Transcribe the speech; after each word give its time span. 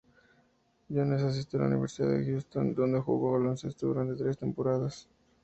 Jones 0.89 1.21
asistió 1.21 1.59
a 1.59 1.61
la 1.61 1.67
Universidad 1.67 2.07
de 2.09 2.25
Houston, 2.25 2.73
donde 2.73 3.01
jugó 3.01 3.35
al 3.35 3.41
baloncesto 3.41 3.85
durante 3.85 4.15
tres 4.15 4.35
temporadas. 4.35 5.07